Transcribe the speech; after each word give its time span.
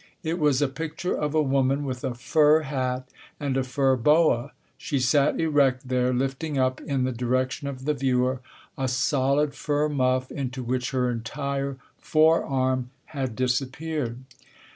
It 0.23 0.39
was 0.39 0.63
a 0.63 0.67
picture 0.67 1.13
of 1.15 1.35
a 1.35 1.43
woman 1.43 1.85
with 1.85 2.03
a 2.03 2.15
fur 2.15 2.61
hat 2.61 3.07
and 3.39 3.55
a 3.55 3.63
fur 3.63 3.95
boa. 3.95 4.51
She 4.75 4.97
sat 4.97 5.39
erect 5.39 5.89
there, 5.89 6.11
lifting 6.11 6.57
up 6.57 6.81
in 6.81 7.03
the 7.03 7.11
direction 7.11 7.67
of 7.67 7.85
the 7.85 7.93
viewer 7.93 8.41
a 8.79 8.87
solid 8.87 9.53
fur 9.53 9.89
muff 9.89 10.31
into 10.31 10.63
which 10.63 10.89
her 10.89 11.11
entire 11.11 11.77
forearm 11.99 12.89
had 13.13 13.35
disappeared. 13.35 14.17